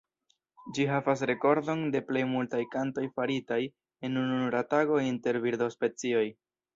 Ĝi 0.75 0.85
havas 0.91 1.19
rekordon 1.29 1.83
de 1.95 1.99
plej 2.07 2.23
multaj 2.31 2.61
kantoj 2.75 3.03
faritaj 3.19 3.59
en 4.09 4.17
ununura 4.23 4.63
tago 4.73 4.97
inter 5.11 5.39
birdospecioj. 5.45 6.25